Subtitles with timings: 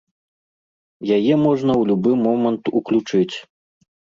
[1.17, 3.35] Яе можна ў любы момант уключыць.